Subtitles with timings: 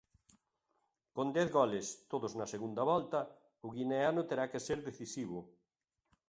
[1.15, 3.19] Con dez goles, todos na segunda volta,
[3.67, 5.39] o guineano terá que ser decisivo.